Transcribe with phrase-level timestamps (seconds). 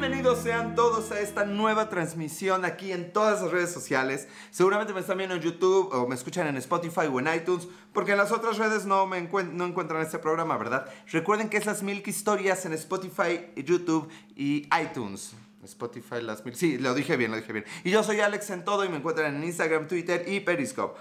[0.00, 4.28] Bienvenidos sean todos a esta nueva transmisión aquí en todas las redes sociales.
[4.50, 8.12] Seguramente me están viendo en YouTube o me escuchan en Spotify o en iTunes, porque
[8.12, 10.86] en las otras redes no, me no encuentran este programa, ¿verdad?
[11.08, 15.34] Recuerden que esas Milk Historias en Spotify, YouTube y iTunes.
[15.64, 16.54] Spotify, las mil.
[16.56, 17.66] Sí, lo dije bien, lo dije bien.
[17.84, 20.98] Y yo soy Alex en todo y me encuentran en Instagram, Twitter y Periscope.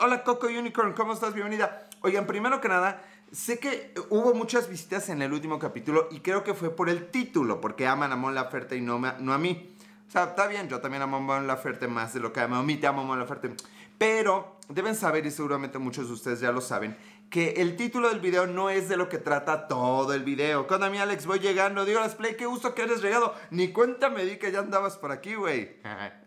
[0.00, 1.34] Hola Coco Unicorn, ¿cómo estás?
[1.34, 1.88] Bienvenida.
[2.02, 3.02] Oigan, primero que nada,
[3.32, 7.10] sé que hubo muchas visitas en el último capítulo y creo que fue por el
[7.10, 9.74] título, porque aman a Mon Laferte y no, no a mí.
[10.08, 12.56] O sea, está bien, yo también amo a Mon Laferte más de lo que amo
[12.56, 13.54] a mí, te amo a Mon Laferte.
[13.98, 16.96] Pero deben saber, y seguramente muchos de ustedes ya lo saben,
[17.30, 20.66] que el título del video no es de lo que trata todo el video.
[20.66, 23.34] Cuando a mí, Alex, voy llegando, digo, las play, qué gusto que eres llegado.
[23.50, 25.76] Ni cuenta me di que ya andabas por aquí, güey.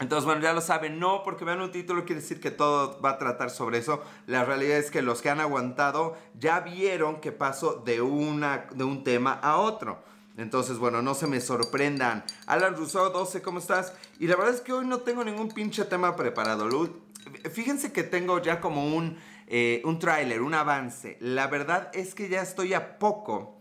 [0.00, 3.10] Entonces, bueno, ya lo saben, no porque vean un título quiere decir que todo va
[3.10, 4.02] a tratar sobre eso.
[4.26, 8.84] La realidad es que los que han aguantado ya vieron que paso de, una, de
[8.84, 10.02] un tema a otro.
[10.38, 12.24] Entonces, bueno, no se me sorprendan.
[12.46, 13.92] Alan Rousseau, 12, ¿cómo estás?
[14.18, 16.66] Y la verdad es que hoy no tengo ningún pinche tema preparado.
[17.52, 21.18] Fíjense que tengo ya como un, eh, un tráiler, un avance.
[21.20, 23.59] La verdad es que ya estoy a poco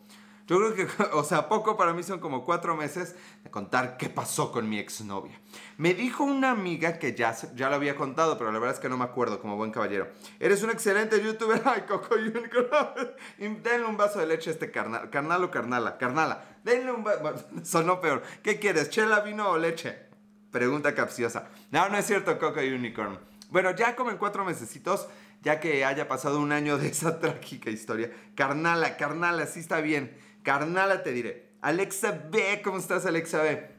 [0.50, 4.09] yo creo que, o sea, poco para mí son como cuatro meses de contar qué
[4.09, 5.39] pasó con mi exnovia.
[5.78, 8.89] Me dijo una amiga que ya, ya lo había contado, pero la verdad es que
[8.89, 10.08] no me acuerdo como buen caballero.
[10.39, 11.61] Eres un excelente youtuber.
[11.66, 13.11] Ay, Coco Unicorn.
[13.64, 15.11] Denle un vaso de leche a este carnal.
[15.11, 16.00] Carnal o carnala.
[16.00, 16.44] Carnala.
[16.64, 17.47] Denle un vaso.
[17.64, 18.23] Sonó peor.
[18.42, 18.89] ¿Qué quieres?
[18.89, 20.09] ¿Chela, vino o leche?
[20.50, 21.50] Pregunta capciosa.
[21.70, 23.20] No, no es cierto, Coco Unicorn.
[23.52, 25.09] Bueno, ya como en cuatro mesecitos,
[25.44, 28.11] ya que haya pasado un año de esa trágica historia.
[28.33, 31.52] Carnala, carnala, sí está bien Carnala te diré.
[31.61, 33.69] Alexa B, ¿cómo estás Alexa B?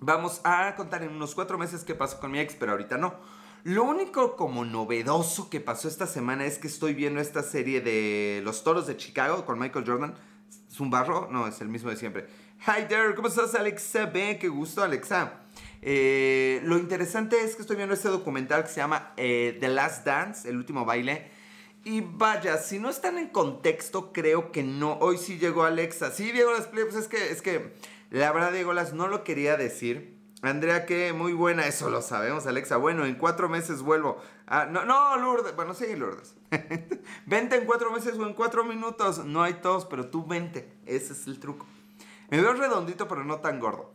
[0.00, 3.14] Vamos a contar en unos cuatro meses qué pasó con mi ex, pero ahorita no.
[3.62, 8.40] Lo único como novedoso que pasó esta semana es que estoy viendo esta serie de
[8.42, 10.14] Los Toros de Chicago con Michael Jordan.
[10.68, 11.28] ¿Es un barro?
[11.30, 12.26] No, es el mismo de siempre.
[12.66, 14.38] Hi there, ¿cómo estás Alexa B?
[14.40, 15.34] Qué gusto Alexa.
[15.82, 20.04] Eh, lo interesante es que estoy viendo este documental que se llama eh, The Last
[20.04, 21.37] Dance, el último baile
[21.84, 24.98] y vaya, si no están en contexto, creo que no.
[25.00, 26.10] Hoy sí llegó Alexa.
[26.10, 27.74] Sí, Diego Las pues es que, es que,
[28.10, 30.18] la verdad, Diego Las no lo quería decir.
[30.40, 32.76] Andrea, que muy buena, eso lo sabemos, Alexa.
[32.76, 34.22] Bueno, en cuatro meses vuelvo.
[34.46, 35.56] Ah, no, no, Lourdes.
[35.56, 36.36] Bueno, sí, Lourdes.
[37.26, 39.24] vente en cuatro meses o en cuatro minutos.
[39.24, 40.72] No hay todos, pero tú vente.
[40.86, 41.66] Ese es el truco.
[42.30, 43.92] Me veo redondito, pero no tan gordo.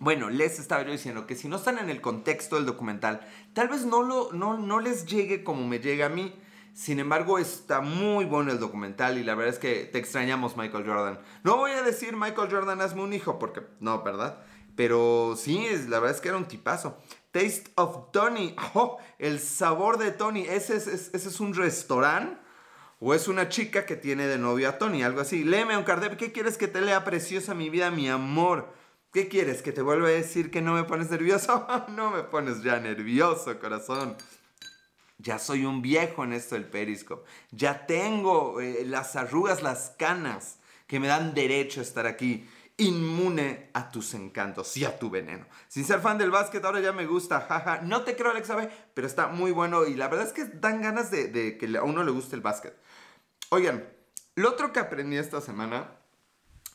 [0.00, 3.20] Bueno, les estaba yo diciendo que si no están en el contexto del documental,
[3.52, 6.34] tal vez no, lo, no, no les llegue como me llega a mí.
[6.78, 10.86] Sin embargo, está muy bueno el documental y la verdad es que te extrañamos, Michael
[10.86, 11.18] Jordan.
[11.42, 14.38] No voy a decir Michael Jordan, hazme un hijo, porque no, ¿verdad?
[14.76, 16.96] Pero sí, la verdad es que era un tipazo.
[17.32, 18.54] Taste of Tony.
[18.74, 20.42] Oh, el sabor de Tony.
[20.42, 22.40] ¿Ese es, ese es un restaurante?
[23.00, 25.02] ¿O es una chica que tiene de novio a Tony?
[25.02, 25.42] Algo así.
[25.42, 26.16] Léeme, Oncardep.
[26.16, 28.72] ¿Qué quieres que te lea, preciosa mi vida, mi amor?
[29.12, 29.62] ¿Qué quieres?
[29.62, 31.66] ¿Que te vuelva a decir que no me pones nervioso?
[31.88, 34.16] no me pones ya nervioso, corazón.
[35.18, 37.28] Ya soy un viejo en esto del Periscope.
[37.50, 42.48] Ya tengo eh, las arrugas, las canas que me dan derecho a estar aquí.
[42.76, 45.44] Inmune a tus encantos y a tu veneno.
[45.66, 47.40] Sin ser fan del básquet, ahora ya me gusta.
[47.40, 47.80] Jaja.
[47.82, 49.84] No te creo, Alexa B, pero está muy bueno.
[49.84, 52.76] Y la verdad es que dan ganas de, que a uno le guste el básquet.
[53.48, 53.88] Oigan,
[54.36, 55.98] lo otro que aprendí esta semana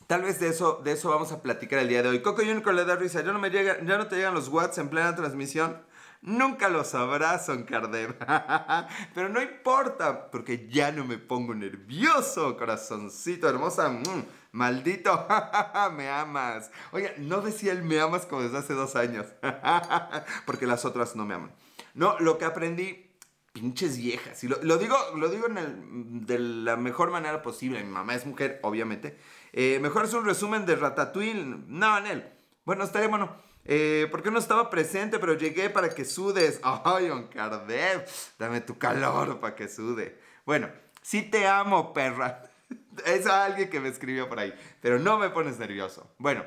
[0.06, 2.20] Tal vez de eso, de eso vamos a platicar el día de hoy.
[2.20, 3.22] Coco Unicorn le da risa.
[3.22, 5.82] Ya no, me llega, ya no te llegan los watts en plena transmisión.
[6.24, 13.90] Nunca lo sabrás, Son Pero no importa, porque ya no me pongo nervioso, corazoncito hermosa.
[13.90, 15.28] Mm, maldito,
[15.94, 16.70] me amas.
[16.92, 19.26] Oye, no decía el me amas como desde hace dos años.
[20.46, 21.52] porque las otras no me aman.
[21.92, 23.10] No, lo que aprendí
[23.52, 24.42] pinches viejas.
[24.42, 27.84] Y lo, digo, lo digo de la mejor manera posible.
[27.84, 29.18] Mi mamá es mujer, obviamente.
[29.52, 31.44] Eh, mejor es un resumen de Ratatouille.
[31.68, 32.32] No, Anel.
[32.64, 33.43] Bueno, estaría bueno.
[33.64, 35.18] Eh, ¿Por qué no estaba presente?
[35.18, 36.60] Pero llegué para que sudes.
[36.62, 38.06] Ay, Oncardev,
[38.38, 40.18] dame tu calor para que sude.
[40.44, 40.68] Bueno,
[41.02, 42.50] sí te amo, perra.
[43.06, 44.54] Es alguien que me escribió por ahí.
[44.80, 46.14] Pero no me pones nervioso.
[46.18, 46.44] Bueno,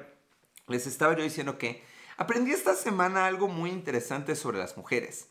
[0.68, 1.84] les estaba yo diciendo que
[2.18, 5.30] aprendí esta semana algo muy interesante sobre las mujeres.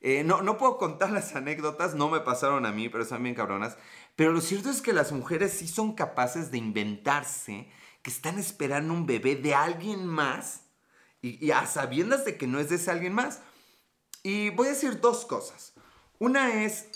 [0.00, 3.34] Eh, no, no puedo contar las anécdotas, no me pasaron a mí, pero están bien
[3.34, 3.76] cabronas.
[4.16, 7.70] Pero lo cierto es que las mujeres sí son capaces de inventarse
[8.02, 10.67] que están esperando un bebé de alguien más
[11.20, 13.40] y, a sabiendas de que no es de ese alguien más.
[14.22, 15.74] Y voy a decir dos cosas.
[16.18, 16.88] Una es,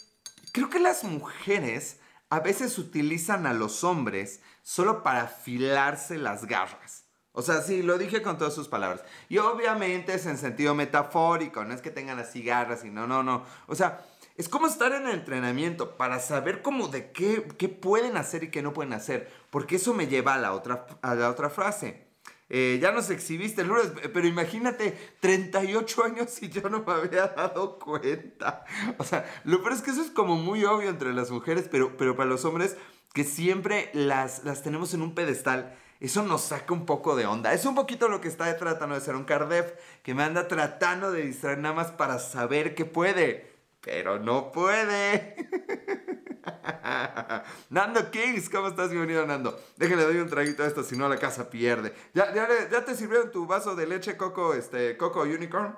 [0.52, 1.98] creo que las mujeres
[2.30, 7.04] a veces utilizan a los hombres solo para afilarse las garras.
[7.32, 9.02] O sea, sí, lo dije con todas sus palabras.
[9.28, 13.22] Y obviamente es en sentido metafórico, no es que tengan así garras y no, no,
[13.22, 13.44] no.
[13.66, 14.04] O sea,
[14.36, 18.50] es como estar en el entrenamiento para saber cómo de qué, qué pueden hacer y
[18.50, 19.30] qué no pueden hacer.
[19.50, 22.11] Porque eso me lleva a la otra, a la otra frase.
[22.54, 27.78] Eh, ya nos exhibiste, Lourdes, pero imagínate, 38 años y yo no me había dado
[27.78, 28.66] cuenta.
[28.98, 31.96] O sea, lo peor es que eso es como muy obvio entre las mujeres, pero,
[31.96, 32.76] pero para los hombres
[33.14, 37.52] que siempre las, las tenemos en un pedestal eso nos saca un poco de onda.
[37.52, 39.72] Es un poquito lo que está tratando de ser un Cardef,
[40.02, 45.36] que me anda tratando de distraer nada más para saber que puede, pero no puede.
[47.70, 48.90] Nando Kings, ¿cómo estás?
[48.90, 49.58] Bienvenido, Nando.
[49.76, 51.94] Déjale, doy un traguito a esto, si no la casa pierde.
[52.14, 55.76] ¿Ya, ya, te sirvieron tu vaso de leche coco, este, coco unicorn?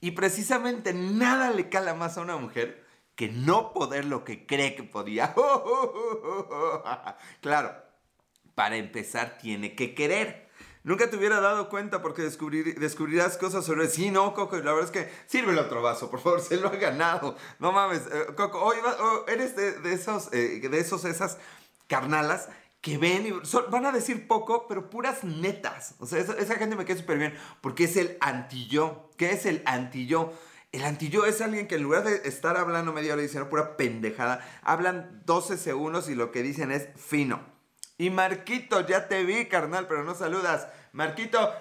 [0.00, 4.76] Y precisamente nada le cala más a una mujer que no poder lo que cree
[4.76, 5.34] que podía.
[7.40, 7.74] claro,
[8.54, 10.47] para empezar tiene que querer.
[10.88, 13.88] Nunca te hubiera dado cuenta porque descubrirás cosas sobre...
[13.88, 16.68] Sí, no, Coco, la verdad es que sirve el otro vaso, por favor, se lo
[16.68, 17.36] ha ganado.
[17.58, 21.36] No mames, eh, Coco, hoy oh, eres de, esos, eh, de esos, esas
[21.88, 22.48] carnalas
[22.80, 23.32] que ven y
[23.70, 25.94] van a decir poco, pero puras netas.
[25.98, 29.10] O sea, esa, gente me queda súper bien porque es el anti-yo.
[29.18, 30.32] ¿Qué es el anti-yo?
[30.72, 34.40] El antillo es alguien que en lugar de estar hablando media hora diciendo pura pendejada,
[34.62, 37.42] hablan 12 segundos y lo que dicen es fino.
[37.98, 40.68] Y Marquito, ya te vi, carnal, pero no saludas.
[40.92, 41.54] Marquito.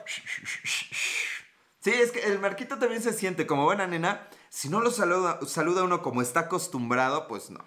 [1.79, 4.27] Sí, es que el Marquito también se siente como buena nena.
[4.50, 7.63] Si no lo saluda, saluda uno como está acostumbrado, pues no.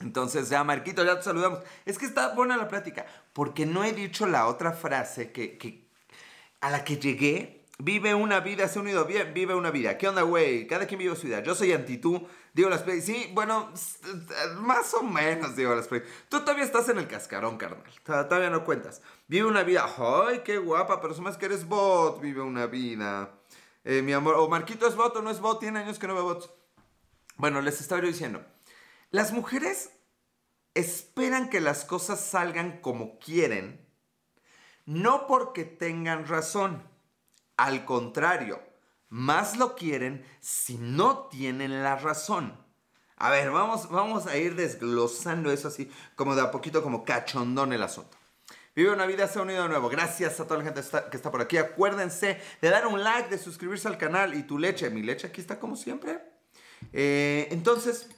[0.00, 1.60] Entonces, ya, Marquito, ya te saludamos.
[1.84, 5.88] Es que está buena la plática, porque no he dicho la otra frase que, que
[6.60, 9.96] a la que llegué Vive una vida, se ha unido bien, vive una vida.
[9.98, 10.66] ¿Qué onda, güey?
[10.66, 11.44] Cada quien vive su vida.
[11.44, 13.00] Yo soy anti tú, digo las play.
[13.00, 13.72] Sí, bueno,
[14.56, 16.02] más o menos digo las play.
[16.28, 17.84] Tú todavía estás en el cascarón, carnal.
[18.02, 19.00] Todavía no cuentas.
[19.28, 19.88] Vive una vida.
[19.96, 21.00] ¡Ay, qué guapa!
[21.00, 23.38] Pero más que eres bot, vive una vida.
[23.84, 26.16] Eh, mi amor, o Marquito es bot o no es bot, tiene años que no
[26.16, 26.50] ve bots.
[27.36, 28.44] Bueno, les estaba yo diciendo.
[29.10, 29.92] Las mujeres
[30.74, 33.88] esperan que las cosas salgan como quieren,
[34.84, 36.82] no porque tengan razón
[37.58, 38.62] al contrario,
[39.10, 42.56] más lo quieren si no tienen la razón.
[43.16, 47.72] A ver, vamos, vamos a ir desglosando eso así, como de a poquito, como cachondón
[47.72, 48.16] el asunto.
[48.76, 49.88] Vive una vida, se ha unido de nuevo.
[49.88, 51.56] Gracias a toda la gente que está por aquí.
[51.56, 54.88] Acuérdense de dar un like, de suscribirse al canal y tu leche.
[54.88, 56.20] Mi leche aquí está como siempre.
[56.92, 58.08] Eh, entonces,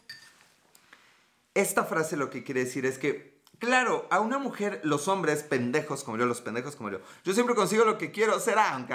[1.55, 6.03] esta frase lo que quiere decir es que Claro, a una mujer, los hombres pendejos
[6.03, 8.87] como yo, los pendejos como yo, yo siempre consigo lo que quiero, será un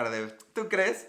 [0.53, 1.07] ¿Tú crees?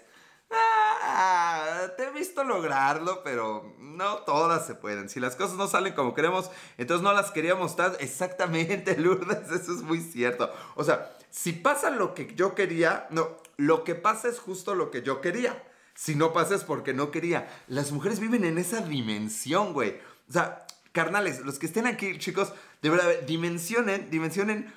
[0.51, 5.09] Ah, te he visto lograrlo, pero no todas se pueden.
[5.09, 9.73] Si las cosas no salen como queremos, entonces no las queríamos tan exactamente, Lourdes, eso
[9.73, 10.53] es muy cierto.
[10.75, 14.91] O sea, si pasa lo que yo quería, no, lo que pasa es justo lo
[14.91, 15.63] que yo quería.
[15.95, 17.49] Si no pasa es porque no quería.
[17.67, 19.99] Las mujeres viven en esa dimensión, güey.
[20.29, 24.73] O sea, carnales, los que estén aquí, chicos, de verdad, dimensionen, dimensionen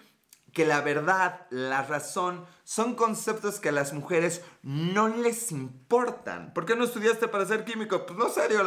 [0.52, 6.52] que la verdad, la razón, son conceptos que a las mujeres no les importan.
[6.52, 8.04] ¿Por qué no estudiaste para ser químico?
[8.06, 8.60] Pues no sé, digo,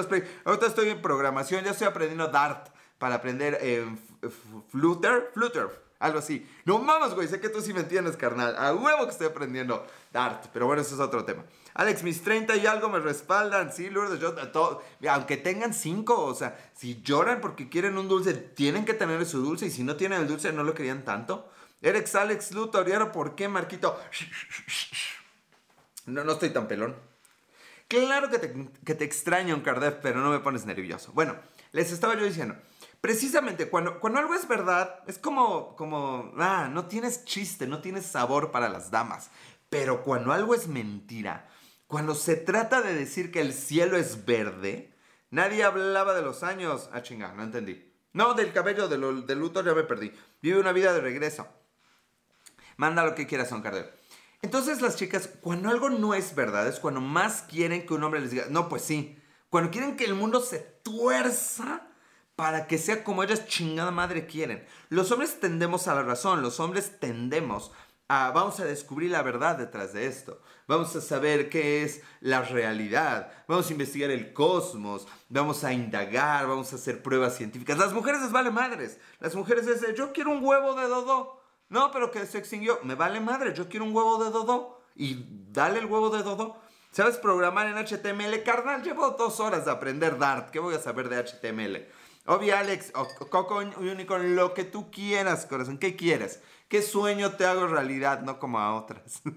[0.46, 3.86] ahorita estoy en programación, ya estoy aprendiendo Dart para aprender eh,
[4.70, 5.68] Flutter, Flutter,
[6.04, 6.46] algo así.
[6.66, 8.56] No mames, güey, sé que tú sí me entiendes, carnal.
[8.58, 11.46] A huevo que estoy aprendiendo Dart, pero bueno, eso es otro tema.
[11.76, 13.72] Alex, mis 30 y algo me respaldan.
[13.72, 18.34] Sí, Lourdes, yo, todo, aunque tengan 5, o sea, si lloran porque quieren un dulce,
[18.34, 19.68] tienen que tener su dulce.
[19.68, 21.50] Y si no tienen el dulce, no lo querían tanto.
[21.82, 23.98] Erex, Alex, Luthor, ¿y por qué, Marquito?
[26.06, 26.98] No, no estoy tan pelón.
[27.88, 28.54] Claro que te,
[28.86, 31.14] que te extraño, Cardef, pero no me pones nervioso.
[31.14, 31.38] Bueno,
[31.72, 32.56] les estaba yo diciendo.
[33.04, 38.06] Precisamente, cuando, cuando algo es verdad, es como, como, ah, no tienes chiste, no tienes
[38.06, 39.30] sabor para las damas.
[39.70, 41.50] Pero cuando algo es mentira,
[41.88, 44.94] cuando se trata de decir que el cielo es verde,
[45.32, 46.90] nadie hablaba de los años.
[46.94, 47.92] Ah, chinga, no entendí.
[48.14, 50.14] No, del cabello, del, del luto ya me perdí.
[50.42, 51.46] Vive una vida de regreso.
[52.78, 53.90] Manda lo que quieras, Son Cardero.
[54.42, 58.22] Entonces las chicas, cuando algo no es verdad, es cuando más quieren que un hombre
[58.22, 59.20] les diga, no, pues sí.
[59.50, 61.90] Cuando quieren que el mundo se tuerza
[62.36, 64.66] para que sea como ellas chingada madre quieren.
[64.90, 67.72] Los hombres tendemos a la razón, los hombres tendemos
[68.08, 72.42] a, vamos a descubrir la verdad detrás de esto vamos a saber qué es la
[72.42, 77.78] realidad, vamos a investigar el cosmos, vamos a indagar, vamos a hacer pruebas científicas.
[77.78, 79.00] Las mujeres les vale madres.
[79.20, 81.42] Las mujeres es yo quiero un huevo de dodo.
[81.70, 82.80] No, pero que se extinguió.
[82.84, 84.82] Me vale madre, yo quiero un huevo de dodo.
[84.96, 86.58] Y dale el huevo de dodo.
[86.92, 88.44] ¿Sabes programar en HTML?
[88.44, 90.52] Carnal, llevo dos horas de aprender Dart.
[90.52, 91.88] ¿Qué voy a saber de HTML?
[92.26, 95.78] Obvio, Alex, o Coco Unicorn, lo que tú quieras, corazón.
[95.78, 96.40] ¿Qué quieres?
[96.70, 98.22] ¿Qué sueño te hago realidad?
[98.22, 99.22] No como a otras.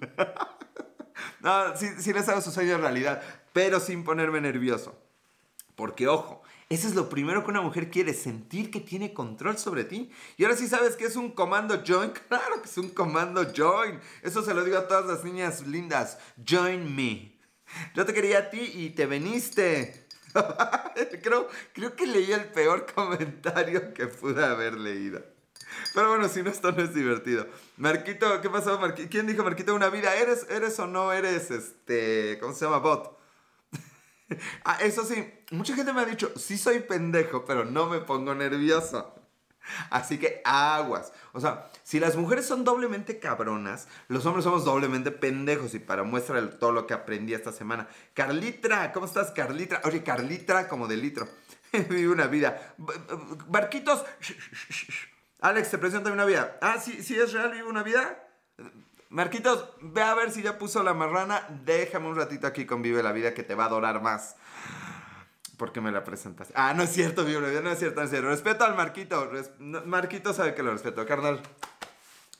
[1.40, 4.95] No, sí, les hago su sueño realidad, pero sin ponerme nervioso.
[5.75, 9.85] Porque ojo, eso es lo primero que una mujer quiere, sentir que tiene control sobre
[9.85, 10.11] ti.
[10.37, 12.11] Y ahora sí sabes que es un comando join.
[12.28, 14.00] Claro que es un comando join.
[14.23, 16.19] Eso se lo digo a todas las niñas lindas.
[16.47, 17.38] Join me.
[17.95, 20.06] Yo te quería a ti y te veniste.
[21.23, 25.23] creo, creo que leí el peor comentario que pude haber leído.
[25.95, 27.47] Pero bueno, si no, esto no es divertido.
[27.76, 28.81] Marquito, ¿qué pasó?
[29.11, 30.14] ¿Quién dijo Marquito una vida?
[30.14, 32.38] ¿Eres, ¿Eres o no eres este.
[32.40, 32.78] ¿Cómo se llama?
[32.78, 33.19] Bot.
[34.64, 38.35] ah, eso sí, mucha gente me ha dicho, sí soy pendejo, pero no me pongo
[38.35, 39.14] nervioso.
[39.91, 41.13] Así que aguas.
[41.33, 45.75] O sea, si las mujeres son doblemente cabronas, los hombres somos doblemente pendejos.
[45.75, 47.89] Y para muestra todo lo que aprendí esta semana.
[48.15, 49.81] Carlitra, ¿cómo estás, Carlitra?
[49.85, 51.29] Oye, Carlitra como de litro.
[51.73, 52.75] Vive una vida.
[53.49, 54.05] Barquitos.
[55.41, 56.59] Alex, te presento una vida.
[56.61, 58.23] Ah, sí, sí es real, vive una vida.
[59.11, 61.47] Marquitos, ve a ver si ya puso la marrana.
[61.65, 64.37] Déjame un ratito aquí con Vive la Vida que te va a adorar más.
[65.57, 66.53] Porque me la presentaste.
[66.57, 68.29] Ah, no es cierto, la Vida, no es cierto, es cierto.
[68.29, 69.31] Respeto al Marquito.
[69.87, 71.41] Marquito sabe que lo respeto, carnal.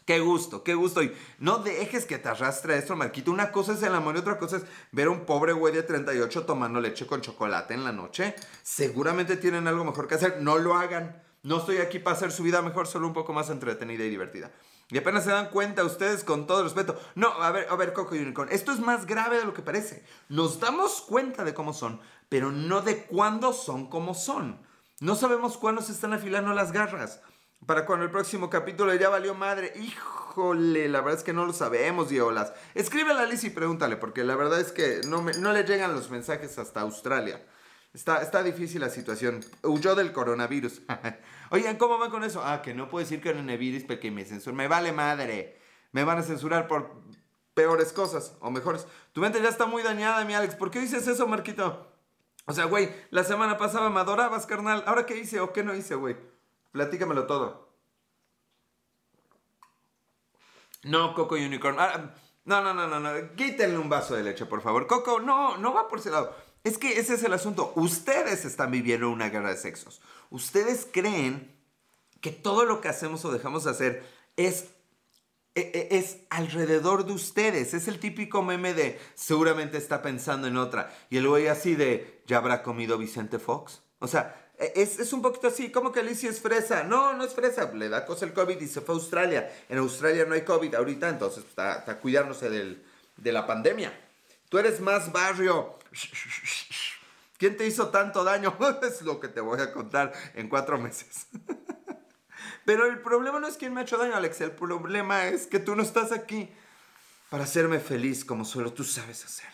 [0.05, 1.03] Qué gusto, qué gusto.
[1.03, 3.33] Y no dejes que te arrastre esto, Marquito.
[3.33, 5.83] Una cosa es el amor y otra cosa es ver a un pobre güey de
[5.83, 8.37] 38 tomando leche con chocolate en la noche.
[8.63, 10.41] Seguramente tienen algo mejor que hacer.
[10.43, 11.23] No lo hagan.
[11.43, 14.51] No estoy aquí para hacer su vida mejor, solo un poco más entretenida y divertida.
[14.89, 17.01] Y apenas se dan cuenta ustedes con todo respeto.
[17.17, 20.05] No, a ver, a ver, Coco Unicorn, esto es más grave de lo que parece.
[20.29, 24.61] Nos damos cuenta de cómo son, pero no de cuándo son como son.
[25.01, 27.21] No sabemos cuándo se están afilando las garras.
[27.65, 29.73] Para cuando el próximo capítulo ya valió madre.
[29.77, 32.53] Híjole, la verdad es que no lo sabemos, Diolas.
[32.75, 36.11] Escríbele a Liz y pregúntale, porque la verdad es que no, no le llegan los
[36.11, 37.45] mensajes hasta Australia.
[37.93, 39.45] Está, está difícil la situación.
[39.63, 40.83] Huyó del coronavirus.
[41.51, 42.43] Oigan, ¿cómo van con eso?
[42.45, 44.57] Ah, que no puedo decir coronavirus porque me censuran.
[44.57, 45.59] Me vale madre.
[45.93, 47.03] Me van a censurar por
[47.55, 48.87] peores cosas o mejores.
[49.13, 50.55] Tu mente ya está muy dañada, mi Alex.
[50.57, 51.96] ¿Por qué dices eso, Marquito?
[52.47, 54.85] O sea, güey, la semana pasada me adorabas, carnal.
[54.87, 56.17] ¿Ahora qué hice o qué no hice, güey?
[56.73, 57.69] Platícamelo todo.
[60.85, 61.77] No, Coco Unicorn.
[61.81, 63.35] Ah, no, no, no, no, no.
[63.35, 64.87] Quítenle un vaso de leche, por favor.
[64.87, 66.35] Coco, no, no va por ese lado.
[66.63, 67.73] Es que ese es el asunto.
[67.75, 70.01] Ustedes están viviendo una guerra de sexos.
[70.31, 71.53] Ustedes creen
[72.21, 74.76] que todo lo que hacemos o dejamos de hacer es, e, e,
[75.57, 77.75] es, alrededor de ustedes.
[77.75, 80.95] Es el típico meme de seguramente está pensando en otra.
[81.11, 83.83] Y el güey así de, ¿ya habrá comido Vicente Fox?
[83.99, 86.85] O sea, e, es, un poquito así, como que Alicia es fresa.
[86.85, 89.51] No, no es fresa, le da cosa el COVID y se fue a Australia.
[89.69, 93.93] En Australia no hay COVID ahorita, entonces está, está cuidándose de la pandemia.
[94.49, 95.79] Tú eres más barrio.
[97.39, 98.57] ¿Quién te hizo tanto daño?
[98.83, 101.27] es lo que te voy a contar en cuatro meses.
[102.67, 104.41] Pero el problema no es quién me ha hecho daño, Alex.
[104.41, 106.51] El problema es que tú no estás aquí
[107.31, 109.53] para hacerme feliz como solo tú sabes hacerlo.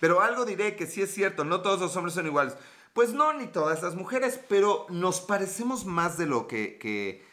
[0.00, 2.54] Pero algo diré que sí es cierto, no todos los hombres son iguales.
[2.92, 7.24] Pues no, ni todas las mujeres, pero nos parecemos más de lo que,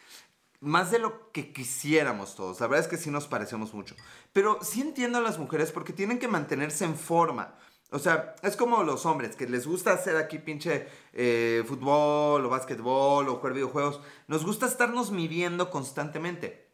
[0.60, 2.60] más de lo que quisiéramos todos.
[2.60, 3.96] La verdad es que sí nos parecemos mucho.
[4.32, 7.56] Pero sí entiendo a las mujeres porque tienen que mantenerse en forma.
[7.92, 12.48] O sea, es como los hombres, que les gusta hacer aquí pinche eh, fútbol o
[12.48, 14.00] básquetbol o jugar videojuegos.
[14.26, 16.66] Nos gusta estarnos midiendo constantemente.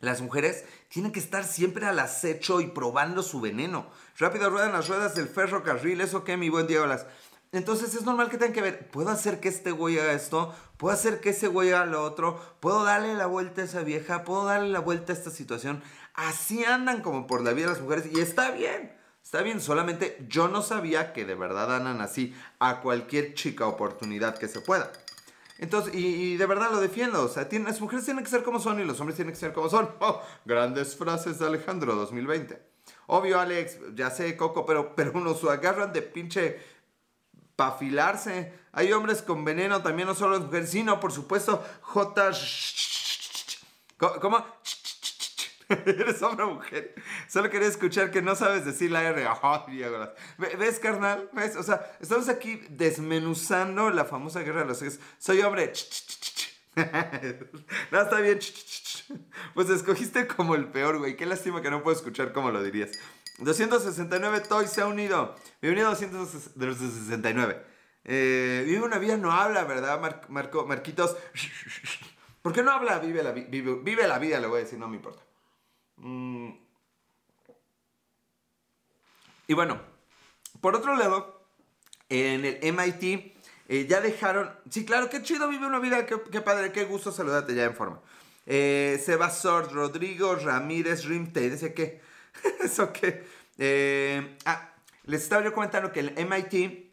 [0.00, 3.86] Las mujeres tienen que estar siempre al acecho y probando su veneno.
[4.16, 7.06] Rápido ruedan las ruedas del ferrocarril, eso que mi buen Diego las...
[7.50, 10.54] Entonces es normal que tengan que ver, ¿puedo hacer que este güey haga esto?
[10.76, 12.38] ¿Puedo hacer que ese güey haga lo otro?
[12.60, 14.24] ¿Puedo darle la vuelta a esa vieja?
[14.24, 15.82] ¿Puedo darle la vuelta a esta situación?
[16.14, 18.97] Así andan como por la vida las mujeres y está bien.
[19.28, 24.38] Está bien, solamente yo no sabía que de verdad andan así a cualquier chica oportunidad
[24.38, 24.90] que se pueda.
[25.58, 27.22] Entonces, y, de verdad lo defiendo.
[27.24, 29.52] O sea, las mujeres tienen que ser como son y los hombres tienen que ser
[29.52, 29.90] como son.
[30.00, 32.58] Oh, grandes frases de Alejandro 2020.
[33.08, 36.58] Obvio, Alex, ya sé, Coco, pero, pero unos agarran de pinche
[37.54, 38.54] pafilarse.
[38.72, 42.30] Hay hombres con veneno, también no solo las mujeres, sino, por supuesto, J.
[44.22, 44.42] ¿Cómo?
[45.86, 46.94] Eres hombre o mujer.
[47.28, 49.28] Solo quería escuchar que no sabes decir la R.
[50.58, 51.28] ¿Ves, carnal?
[51.32, 51.56] ¿Ves?
[51.56, 55.00] O sea, estamos aquí desmenuzando la famosa guerra de los sexos.
[55.18, 55.72] Soy hombre.
[57.90, 58.38] no, está bien.
[59.54, 61.16] Pues escogiste como el peor, güey.
[61.16, 62.90] Qué lástima que no puedo escuchar cómo lo dirías.
[63.38, 65.34] 269 Toy se ha unido.
[65.60, 67.62] Bienvenido a 269.
[68.04, 71.14] Eh, vive una vida, no habla, ¿verdad, Marco, Marquitos?
[72.40, 72.98] ¿Por qué no habla?
[73.00, 75.27] Vive la, vive la vida, le voy a decir, no me importa.
[75.98, 76.50] Mm.
[79.48, 79.80] Y bueno,
[80.60, 81.42] por otro lado,
[82.08, 83.34] en el MIT
[83.68, 84.50] eh, ya dejaron.
[84.70, 88.00] Sí, claro, qué chido vive una vida, qué, padre, qué gusto saludarte ya en forma.
[88.46, 92.00] Eh, Seba Sord, Rodrigo Ramírez Rimte, dice que.
[92.62, 93.24] ¿Eso qué?
[93.58, 94.72] Eh, ah,
[95.04, 96.88] les estaba yo comentando que el MIT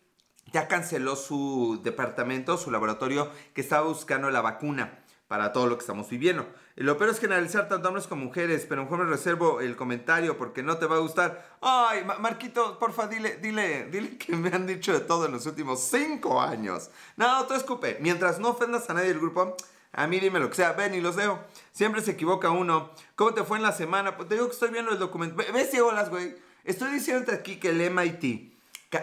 [0.51, 5.81] ya canceló su departamento, su laboratorio que estaba buscando la vacuna para todo lo que
[5.81, 6.47] estamos viviendo.
[6.75, 10.61] Lo peor es generalizar tanto hombres como mujeres, pero mejor me reservo el comentario porque
[10.61, 11.57] no te va a gustar.
[11.61, 15.79] Ay, Marquito, porfa, dile, dile, dile que me han dicho de todo en los últimos
[15.79, 16.91] cinco años.
[17.15, 17.97] No, tú escupe.
[18.01, 19.55] Mientras no ofendas a nadie del grupo,
[19.93, 20.73] a mí dime lo que sea.
[20.73, 21.39] Ven y los leo.
[21.71, 22.91] Siempre se equivoca uno.
[23.15, 24.17] ¿Cómo te fue en la semana?
[24.17, 25.41] Pues te digo que estoy viendo el documento.
[25.53, 26.35] ¿Ves si holas, güey?
[26.65, 28.54] Estoy diciéndote aquí que el MIT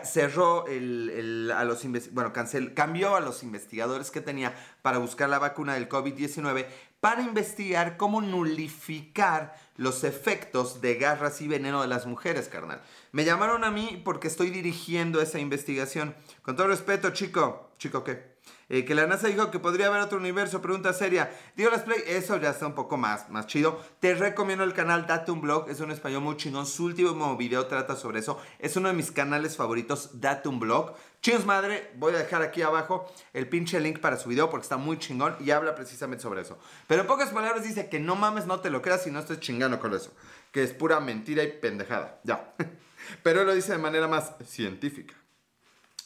[0.04, 5.38] cerró el, a los bueno, cancel, cambió a los investigadores que tenía para buscar la
[5.38, 6.66] vacuna del COVID-19
[7.00, 12.80] para investigar cómo nulificar los efectos de garras y veneno de las mujeres, carnal.
[13.10, 16.14] Me llamaron a mí porque estoy dirigiendo esa investigación.
[16.42, 17.72] Con todo respeto, chico.
[17.76, 18.31] ¿Chico qué?
[18.72, 21.30] Eh, que la NASA dijo que podría haber otro universo, pregunta seria.
[21.54, 23.78] Digo las play, eso ya está un poco más, más chido.
[24.00, 26.64] Te recomiendo el canal Date un Blog, es un español muy chingón.
[26.64, 28.40] Su último video trata sobre eso.
[28.58, 30.94] Es uno de mis canales favoritos, Date un Blog.
[31.20, 34.78] Chingos madre, voy a dejar aquí abajo el pinche link para su video porque está
[34.78, 36.58] muy chingón y habla precisamente sobre eso.
[36.86, 39.40] Pero en pocas palabras dice que no mames, no te lo creas y no estés
[39.40, 40.14] chingando con eso.
[40.50, 42.22] Que es pura mentira y pendejada.
[42.24, 42.54] Ya.
[43.22, 45.14] Pero lo dice de manera más científica.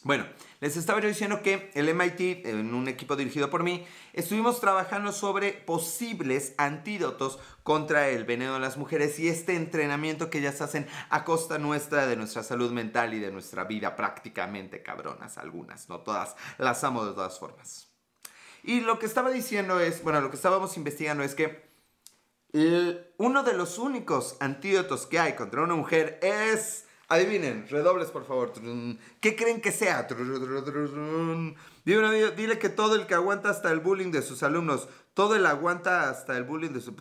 [0.07, 0.25] Bueno,
[0.61, 5.11] les estaba yo diciendo que el MIT, en un equipo dirigido por mí, estuvimos trabajando
[5.11, 10.87] sobre posibles antídotos contra el veneno de las mujeres y este entrenamiento que ellas hacen
[11.11, 15.99] a costa nuestra de nuestra salud mental y de nuestra vida prácticamente cabronas, algunas, no
[16.03, 17.89] todas, las amo de todas formas.
[18.63, 21.67] Y lo que estaba diciendo es, bueno, lo que estábamos investigando es que
[23.19, 28.53] uno de los únicos antídotos que hay contra una mujer es Adivinen, redobles por favor.
[29.21, 30.09] ¿Qué creen que sea?
[31.85, 36.11] Dile, que todo el que aguanta hasta el bullying de sus alumnos, todo el aguanta
[36.11, 36.97] hasta el bullying de su...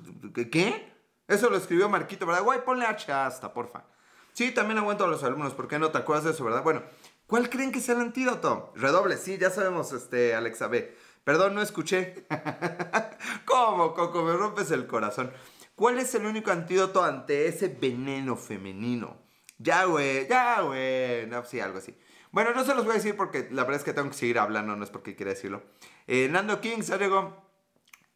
[0.52, 0.94] ¿Qué?
[1.28, 2.44] Eso lo escribió Marquito, ¿verdad?
[2.44, 3.86] Guay, ponle H hasta, porfa.
[4.34, 6.62] Sí, también aguanto a los alumnos, ¿por qué no te acuerdas de eso, verdad?
[6.62, 6.84] Bueno,
[7.26, 8.74] ¿cuál creen que sea el antídoto?
[8.76, 10.96] Redoble, sí, ya sabemos, este, Alexa B.
[11.24, 12.28] Perdón, no escuché.
[13.46, 14.22] ¿Cómo, Coco?
[14.22, 15.32] Me rompes el corazón.
[15.74, 19.25] ¿Cuál es el único antídoto ante ese veneno femenino?
[19.58, 21.28] Ya, güey, ya, güey.
[21.28, 21.96] No, sí, algo así.
[22.32, 24.40] Bueno, no se los voy a decir porque la verdad es que tengo que seguir
[24.40, 25.64] hablando, no es porque quiera decirlo.
[26.08, 27.42] Eh, Nando King, llegó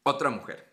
[0.04, 0.69] otra mujer.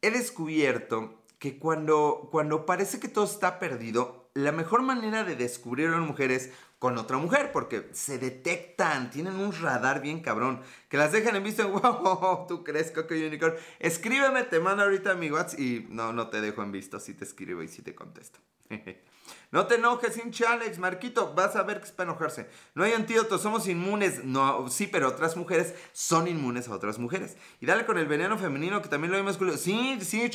[0.00, 5.88] He descubierto que cuando, cuando parece que todo está perdido, la mejor manera de descubrir
[5.88, 10.62] a una mujer es con otra mujer, porque se detectan, tienen un radar bien cabrón,
[10.88, 13.56] que las dejan en visto, wow, tú crees que unicorn.
[13.80, 17.24] Escríbeme, te mando ahorita mi WhatsApp y no, no te dejo en visto, si te
[17.24, 18.38] escribo y si te contesto.
[19.52, 22.48] No te enojes, hinche Alex, Marquito, vas a ver que es para enojarse.
[22.74, 24.24] No hay antídoto, somos inmunes.
[24.24, 27.36] No, sí, pero otras mujeres son inmunes a otras mujeres.
[27.60, 29.56] Y dale con el veneno femenino, que también lo hay masculino.
[29.56, 30.30] Sí, sí,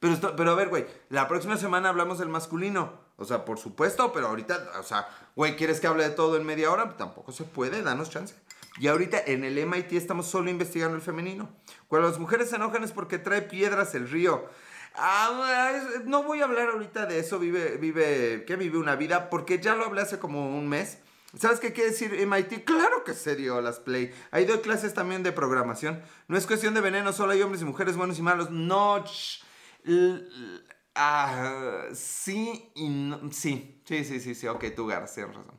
[0.00, 3.00] pero, pero a ver, güey, la próxima semana hablamos del masculino.
[3.16, 6.44] O sea, por supuesto, pero ahorita, o sea, güey, ¿quieres que hable de todo en
[6.44, 6.96] media hora?
[6.96, 8.34] Tampoco se puede, danos chance.
[8.80, 11.48] Y ahorita en el MIT estamos solo investigando el femenino.
[11.86, 14.48] Cuando las mujeres se enojan es porque trae piedras el río.
[14.94, 15.72] Ah,
[16.04, 19.74] no voy a hablar ahorita de eso, vive, vive, que vive una vida, porque ya
[19.74, 20.98] lo hablé hace como un mes.
[21.38, 22.64] ¿Sabes qué quiere decir MIT?
[22.64, 24.12] Claro que se dio las play.
[24.30, 26.02] Ahí doy clases también de programación.
[26.28, 28.50] No es cuestión de veneno, solo hay hombres y mujeres buenos y malos.
[28.50, 29.02] No.
[30.94, 33.32] Ah, sí y no.
[33.32, 34.46] Sí, sí, sí, sí, sí.
[34.46, 35.58] Ok, tú, García, tienes razón.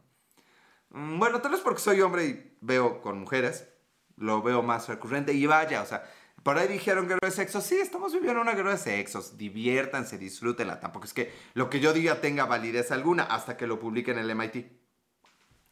[0.89, 3.67] Mm, bueno, tal vez porque soy hombre y veo con mujeres.
[4.15, 5.33] Lo veo más recurrente.
[5.33, 6.03] Y vaya, o sea,
[6.43, 7.63] por ahí dijeron guerra de sexos.
[7.63, 9.37] Sí, estamos viviendo una guerra de sexos.
[9.37, 10.79] Diviértanse, disfrútenla.
[10.79, 14.29] Tampoco es que lo que yo diga tenga validez alguna hasta que lo publiquen en
[14.29, 14.65] el MIT.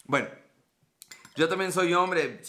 [0.05, 0.29] Bueno,
[1.35, 2.41] yo también soy hombre.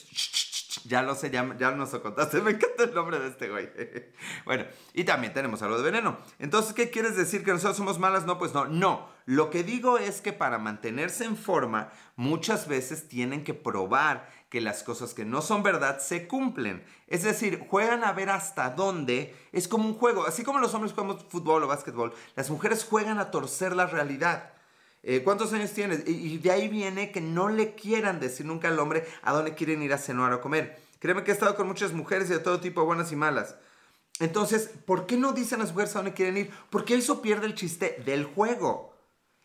[0.85, 2.41] Ya lo sé, ya, ya nos lo contaste.
[2.43, 3.71] Me encanta el nombre de este güey.
[4.45, 6.19] bueno, y también tenemos algo de veneno.
[6.39, 7.45] Entonces, ¿qué quieres decir?
[7.45, 8.25] ¿Que nosotros somos malas?
[8.25, 8.67] No, pues no.
[8.67, 9.09] No.
[9.27, 14.61] Lo que digo es que para mantenerse en forma, muchas veces tienen que probar que
[14.61, 16.85] las cosas que no son verdad se cumplen.
[17.07, 19.35] Es decir, juegan a ver hasta dónde.
[19.51, 20.27] Es como un juego.
[20.27, 24.53] Así como los hombres jugamos fútbol o básquetbol, las mujeres juegan a torcer la realidad.
[25.03, 26.07] Eh, ¿Cuántos años tienes?
[26.07, 29.83] Y, de ahí viene que no le quieran decir nunca al hombre a dónde quieren
[29.83, 30.79] ir a cenar o comer.
[30.99, 33.57] Créeme que he estado con muchas mujeres de todo tipo, buenas y malas.
[34.21, 36.51] Entonces, ¿por qué no dicen las mujeres a dónde quieren ir?
[36.69, 38.95] Porque eso pierde el chiste del juego.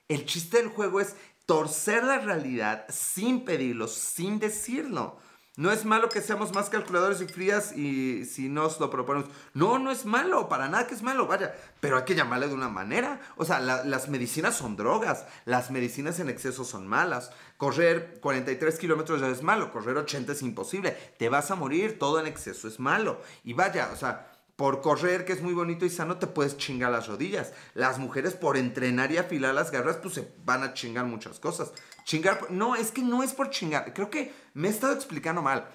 [0.09, 1.15] El chiste del juego es
[1.47, 5.17] torcer la realidad sin pedirlo, sin decirlo.
[5.55, 9.27] No es malo que seamos más calculadores y frías y si nos lo proponemos.
[9.55, 11.55] No, no es malo, para nada que es malo, vaya.
[11.79, 13.19] Pero hay que llamarle de una manera.
[13.37, 17.31] O sea, las medicinas son drogas, las medicinas en exceso son malas.
[17.57, 20.91] Correr 43 kilómetros ya es malo, correr 80 es imposible.
[21.17, 23.19] Te vas a morir, todo en exceso es malo.
[23.43, 26.91] Y vaya, o sea, por correr, que es muy bonito y sano, te puedes chingar
[26.91, 27.53] las rodillas.
[27.75, 31.71] Las mujeres por entrenar y afilar las garras, pues se van a chingar muchas cosas.
[32.03, 33.93] Chingar, no, es que no es por chingar.
[33.93, 35.69] Creo que me he estado explicando mal.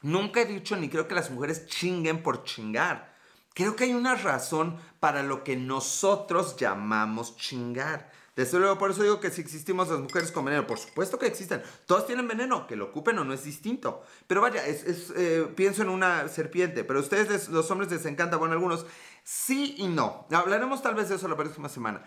[0.00, 3.12] Nunca he dicho ni creo que las mujeres chinguen por chingar.
[3.52, 8.12] Creo que hay una razón para lo que nosotros llamamos chingar.
[8.36, 11.26] Desde luego, por eso digo que si existimos las mujeres con veneno, por supuesto que
[11.26, 11.62] existen.
[11.86, 14.02] Todas tienen veneno, que lo ocupen o no es distinto.
[14.26, 18.36] Pero vaya, es, eh, pienso en una serpiente, pero a ustedes, los hombres, les encanta,
[18.36, 18.86] bueno, algunos
[19.22, 20.26] sí y no.
[20.32, 22.02] Hablaremos tal vez de eso la próxima semana.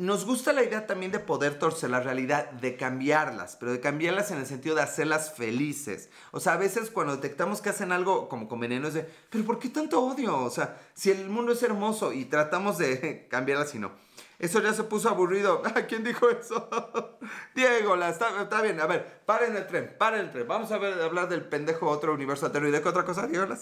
[0.00, 4.30] Nos gusta la idea también de poder torcer la realidad, de cambiarlas, pero de cambiarlas
[4.30, 6.08] en el sentido de hacerlas felices.
[6.30, 9.44] O sea, a veces cuando detectamos que hacen algo como con veneno es de, pero
[9.44, 10.38] ¿por qué tanto odio?
[10.38, 13.90] O sea, si el mundo es hermoso y tratamos de cambiarlas y no.
[14.38, 15.62] Eso ya se puso aburrido.
[15.88, 16.68] ¿Quién dijo eso?
[17.54, 18.80] Diego, la, está, está, bien.
[18.80, 20.46] A ver, paren el tren, paren el tren.
[20.46, 22.68] Vamos a ver, hablar del pendejo otro universo altero.
[22.68, 23.46] ¿Y de qué otra cosa, Diego?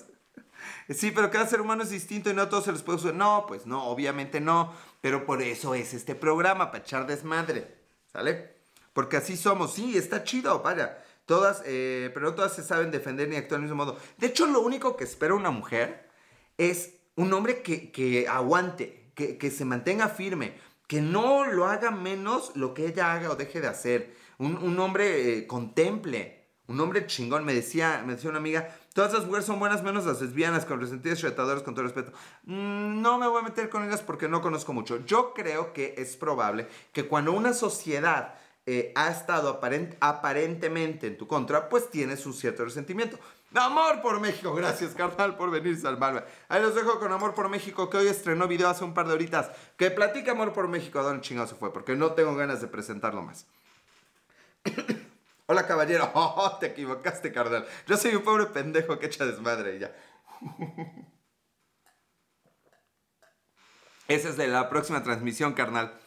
[0.89, 3.15] Sí, pero cada ser humano es distinto y no a todos se les puede usar.
[3.15, 4.73] No, pues no, obviamente no.
[5.01, 7.77] Pero por eso es este programa, para echar desmadre.
[8.13, 8.57] ¿Sale?
[8.93, 9.75] Porque así somos.
[9.75, 10.99] Sí, está chido, vaya.
[11.25, 13.99] Todas, eh, pero no todas se saben defender ni actuar del mismo modo.
[14.17, 16.09] De hecho, lo único que espera una mujer
[16.57, 20.55] es un hombre que, que aguante, que, que se mantenga firme
[20.87, 24.15] que no lo haga menos lo que ella haga o deje de hacer.
[24.39, 27.45] Un, hombre eh, contemple, un hombre chingón.
[27.45, 30.81] Me decía, me decía una amiga, todas las mujeres son buenas menos las lesbianas, con
[30.81, 32.13] resentidas retadoras, con todo respeto.
[32.45, 35.05] Mm, no me voy a meter con ellas porque no conozco mucho.
[35.07, 38.35] Yo creo que es probable que cuando una sociedad
[38.69, 39.61] eh, ha estado
[40.01, 43.17] aparentemente en tu contra, pues tienes un cierto resentimiento.
[43.57, 46.23] Amor por México, gracias carnal por venir a salvarme.
[46.49, 49.15] Ahí los dejo con Amor por México, que hoy estrenó video hace un par de
[49.15, 49.51] horitas.
[49.77, 51.73] Que platica Amor por México, ¿a dónde chingado se fue?
[51.73, 53.47] Porque no tengo ganas de presentarlo más.
[55.47, 57.67] Hola caballero, oh, te equivocaste carnal.
[57.87, 59.95] Yo soy un pobre pendejo que echa desmadre y ya.
[64.09, 65.99] Esa es de la próxima transmisión, carnal.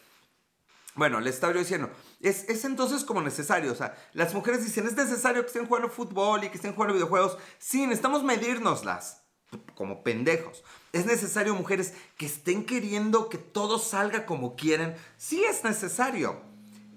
[0.96, 1.90] Bueno, le estaba yo diciendo,
[2.22, 6.44] es, entonces como necesario, o sea, las mujeres dicen, es necesario que estén jugando fútbol
[6.44, 7.38] y que estén jugando videojuegos.
[7.60, 9.24] Sí, necesitamos medírnoslas,
[9.76, 10.64] como pendejos.
[10.92, 14.96] Es necesario, mujeres, que estén queriendo que todo salga como quieren.
[15.18, 16.42] Sí es necesario.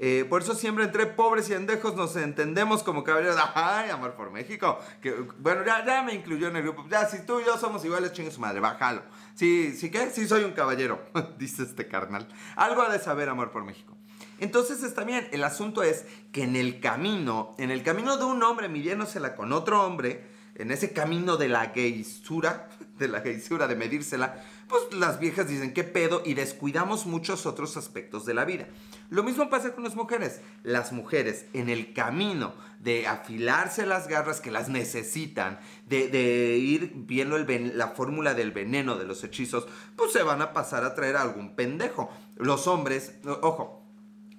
[0.05, 3.37] Eh, por eso siempre entre pobres y pendejos nos entendemos como caballeros.
[3.55, 4.81] Ay, amor por México.
[5.01, 6.85] Que, bueno, ya, ya me incluyó en el grupo.
[6.89, 9.03] Ya, si tú y yo somos iguales, chingue su madre, bájalo.
[9.37, 11.01] Sí, sí que, sí soy un caballero,
[11.39, 12.27] dice este carnal.
[12.57, 13.97] Algo ha de saber, amor por México.
[14.43, 18.43] Entonces está bien, el asunto es que en el camino, en el camino de un
[18.43, 20.27] hombre midiéndosela con otro hombre,
[20.57, 25.73] en ese camino de la gaysura, de la gaysura, de medírsela, pues las viejas dicen
[25.73, 28.67] qué pedo y descuidamos muchos otros aspectos de la vida.
[29.11, 30.41] Lo mismo pasa con las mujeres.
[30.65, 37.39] Las mujeres en el camino de afilarse las garras que las necesitan, de, ir viendo
[37.39, 41.23] la fórmula del veneno de los hechizos, pues se van a pasar a traer a
[41.23, 42.11] algún pendejo.
[42.35, 43.82] Los hombres, ojo,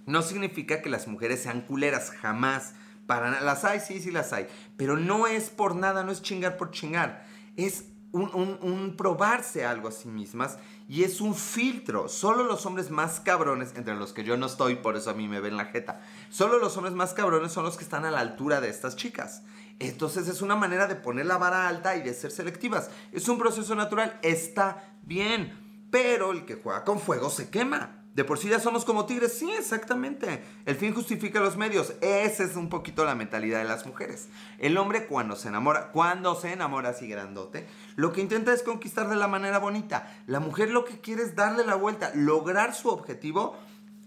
[0.05, 2.73] no significa que las mujeres sean culeras, jamás.
[3.07, 4.47] Para las hay, sí, sí las hay.
[4.77, 7.25] Pero no es por nada, no es chingar por chingar.
[7.57, 12.07] Es un, probarse algo a sí mismas y es un filtro.
[12.07, 15.27] Solo los hombres más cabrones, entre los que yo no estoy, por eso a mí
[15.27, 18.19] me ven la jeta, solo los hombres más cabrones son los que están a la
[18.19, 19.43] altura de estas chicas.
[19.79, 22.91] Entonces es una manera de poner la vara alta y de ser selectivas.
[23.11, 28.02] Es un proceso natural, está bien, pero el que juega con fuego se quema.
[28.13, 30.43] De por sí ya somos como tigres, sí, exactamente.
[30.65, 31.93] El fin justifica los medios.
[32.01, 34.29] Esa es un poquito la mentalidad de las mujeres.
[34.59, 39.09] El hombre cuando se enamora, cuando se enamora así grandote, lo que intenta es conquistar
[39.09, 40.15] de la manera bonita.
[40.27, 43.57] La mujer lo que quiere es darle la vuelta, lograr su objetivo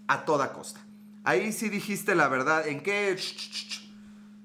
[0.06, 0.80] a toda costa.
[1.24, 2.68] Ahí sí dijiste la verdad.
[2.68, 3.16] ¿En qué?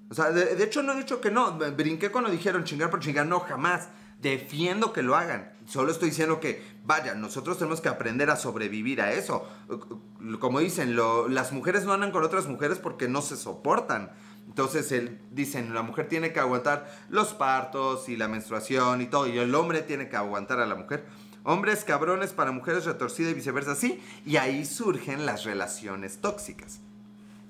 [0.09, 1.51] O sea, de, hecho no he dicho que no.
[1.53, 3.27] Brinqué cuando dijeron chingar por chingar.
[3.27, 3.89] No, jamás.
[4.21, 5.51] Defiendo que lo hagan.
[5.65, 9.47] Solo estoy diciendo que, vaya, nosotros tenemos que aprender a sobrevivir a eso.
[10.39, 14.11] Como dicen, las mujeres no andan con otras mujeres porque no se soportan.
[14.47, 19.27] Entonces él, dicen, la mujer tiene que aguantar los partos y la menstruación y todo,
[19.27, 21.05] y el hombre tiene que aguantar a la mujer.
[21.43, 24.01] Hombres cabrones para mujeres retorcidas y viceversa, sí.
[24.25, 26.81] Y ahí surgen las relaciones tóxicas.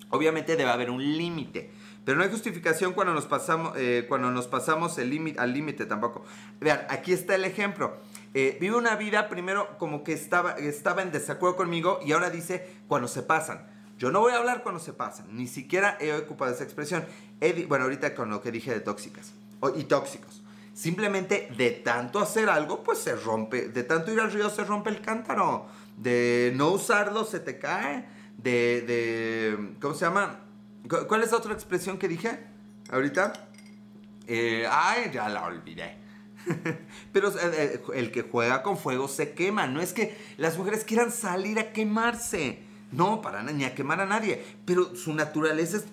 [0.10, 1.72] Obviamente debe haber un límite.
[2.04, 5.86] Pero no hay justificación cuando nos pasamos, eh, cuando nos pasamos el límite, al límite
[5.86, 6.24] tampoco.
[6.60, 7.94] Vean, aquí está el ejemplo.
[8.34, 12.68] Eh, vive una vida primero como que estaba, estaba en desacuerdo conmigo y ahora dice
[12.88, 13.68] cuando se pasan.
[14.00, 17.06] Yo no voy a hablar cuando se pasan, ni siquiera he ocupado esa expresión.
[17.68, 19.34] bueno, ahorita con lo que dije de tóxicas
[19.76, 20.42] y tóxicos.
[20.74, 23.68] Simplemente de tanto hacer algo, pues se rompe.
[23.68, 25.68] De tanto ir al río se rompe el cántaro.
[25.98, 28.06] De no usarlo se te cae.
[28.38, 30.40] De, de ¿cómo se llama?
[31.08, 32.40] ¿Cuál es la otra expresión que dije
[32.90, 33.32] ahorita?
[34.28, 35.98] Eh, ay, ya la olvidé.
[37.14, 39.68] Pero eh, eh, el que juega con fuego se quema.
[39.68, 42.60] No es que las mujeres quieran salir a quemarse.
[42.92, 44.44] No, para ni a quemar a nadie.
[44.66, 45.86] Pero su naturaleza es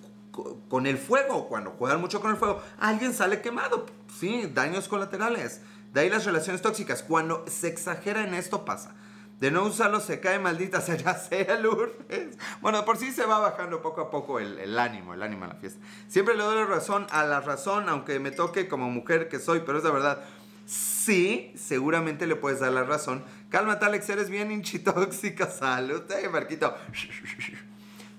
[0.69, 1.49] con el fuego.
[1.49, 3.87] Cuando juegan mucho con el fuego, alguien sale quemado.
[4.19, 5.61] Sí, daños colaterales.
[5.93, 7.03] De ahí las relaciones tóxicas.
[7.03, 8.97] Cuando se exagera en esto pasa.
[9.41, 12.37] De no usarlo se cae maldita ya sea Lourdes.
[12.61, 15.55] Bueno, por sí se va bajando poco a poco el, ánimo, el ánimo a la
[15.55, 15.85] fiesta.
[16.09, 19.79] Siempre le doy razón a la razón, aunque me toque como mujer que soy, pero
[19.79, 20.25] es la verdad.
[20.67, 23.25] Sí, seguramente le puedes dar la razón.
[23.49, 25.47] Cálmate, Alex, eres bien hinchitóxica.
[25.51, 26.75] Salud, eh, Marquito.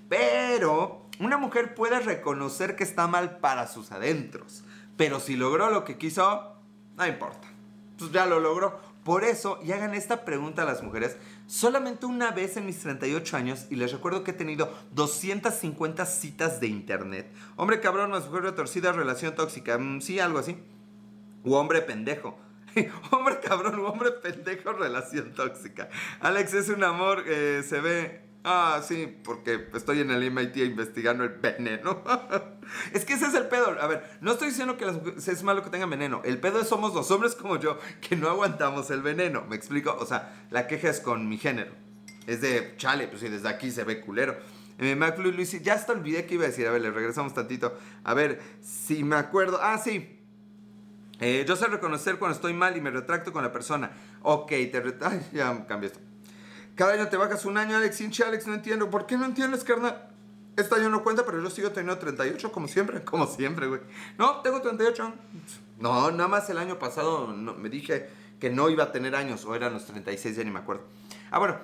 [0.08, 4.64] Pero una mujer puede reconocer que está mal para sus adentros.
[4.96, 6.56] Pero si logró lo que quiso,
[6.96, 7.46] no importa.
[7.98, 8.89] Pues ya lo logró.
[9.10, 11.16] Por eso, y hagan esta pregunta a las mujeres,
[11.48, 16.60] solamente una vez en mis 38 años, y les recuerdo que he tenido 250 citas
[16.60, 17.28] de internet.
[17.56, 20.58] Hombre cabrón, más mujer retorcida, relación tóxica, mm, sí, algo así.
[21.44, 22.38] O hombre pendejo.
[23.10, 25.88] hombre cabrón, hombre pendejo, relación tóxica.
[26.20, 31.24] Alex es un amor, eh, se ve Ah, sí, porque estoy en el MIT investigando
[31.24, 32.02] el veneno.
[32.94, 33.76] es que ese es el pedo.
[33.80, 36.22] A ver, no estoy diciendo que es malo que tengan veneno.
[36.24, 39.44] El pedo es somos los hombres como yo que no aguantamos el veneno.
[39.46, 39.94] ¿Me explico?
[39.98, 41.72] O sea, la queja es con mi género.
[42.26, 44.36] Es de, chale, pues si desde aquí se ve culero.
[44.78, 46.66] Eh, McFly Luis, ya hasta olvidé que iba a decir.
[46.66, 47.76] A ver, le regresamos tantito.
[48.04, 49.58] A ver, si me acuerdo.
[49.60, 50.18] Ah, sí.
[51.20, 53.90] Eh, yo sé reconocer cuando estoy mal y me retracto con la persona.
[54.22, 55.26] Ok, te retracto.
[55.34, 56.09] Ya cambié esto.
[56.80, 58.00] Cada año te bajas un año, Alex.
[58.00, 58.88] Hinche, Alex, no entiendo.
[58.88, 60.08] ¿Por qué no entiendes, carnal?
[60.56, 63.82] Este año no cuenta, pero yo sigo teniendo 38, como siempre, como siempre, güey.
[64.16, 65.12] No, tengo 38.
[65.78, 68.08] No, nada más el año pasado me dije
[68.40, 70.84] que no iba a tener años, o eran los 36, ya ni me acuerdo.
[71.30, 71.58] Ah, bueno,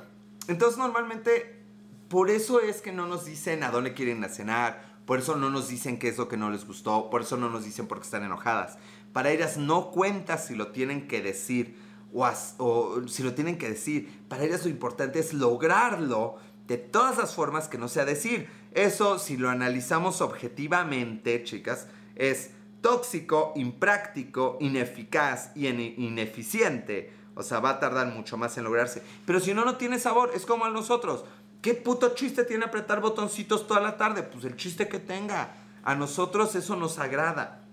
[0.48, 1.62] entonces normalmente,
[2.10, 5.48] por eso es que no nos dicen a dónde quieren a cenar, por eso no
[5.48, 8.00] nos dicen qué es lo que no les gustó, por eso no nos dicen por
[8.00, 8.76] qué están enojadas.
[9.14, 14.22] Para ellas no cuenta si lo tienen que decir o, si lo tienen que decir.
[14.28, 18.48] Para ellas lo importante es lograrlo de todas las formas que no sea decir.
[18.72, 27.12] Eso, si lo analizamos objetivamente, chicas, es tóxico, impráctico, ineficaz y ineficiente.
[27.34, 29.02] O sea, va a tardar mucho más en lograrse.
[29.26, 30.30] Pero si no, no tiene sabor.
[30.34, 31.24] Es como a nosotros.
[31.60, 34.22] ¿Qué puto chiste tiene apretar botoncitos toda la tarde?
[34.22, 35.54] Pues el chiste que tenga.
[35.82, 37.64] A nosotros eso nos agrada.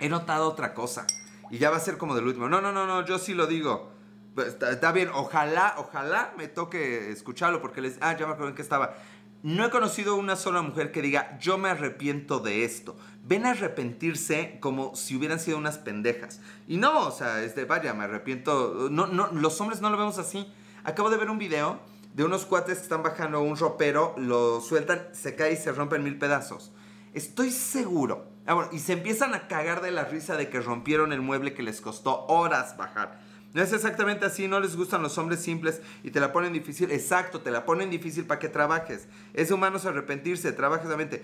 [0.00, 1.06] He notado otra cosa
[1.50, 2.48] y ya va a ser como del último.
[2.48, 3.90] No, no, no, no, yo sí lo digo.
[4.34, 7.98] Pues, está, bien, ojalá, ojalá me toque escucharlo porque les...
[8.00, 8.94] Ah, ya me acuerdo en qué estaba.
[9.42, 12.96] No he conocido una sola mujer que diga, yo me arrepiento de esto.
[13.24, 16.40] Ven a arrepentirse como si hubieran sido unas pendejas.
[16.66, 18.88] Y no, o sea, este, vaya, me arrepiento.
[18.90, 20.52] No, no, los hombres no lo vemos así.
[20.84, 21.80] Acabo de ver un video
[22.14, 25.96] de unos cuates que están bajando un ropero, lo sueltan, se cae y se rompe
[25.96, 26.72] en mil pedazos.
[27.14, 31.12] Estoy seguro Ah, bueno, y se empiezan a cagar de la risa de que rompieron
[31.12, 33.20] el mueble que les costó horas bajar.
[33.52, 36.90] No es exactamente así, no les gustan los hombres simples y te la ponen difícil.
[36.90, 39.06] Exacto, te la ponen difícil para que trabajes.
[39.34, 41.22] Es humano arrepentirse, trabajes la mente.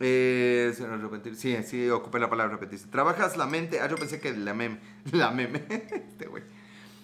[0.00, 0.74] Eh,
[1.36, 2.88] sí, sí, ocupé la palabra arrepentirse.
[2.88, 3.78] Trabajas la mente.
[3.78, 4.80] Ah, yo pensé que la meme.
[5.12, 5.64] La meme.
[5.68, 6.42] este güey.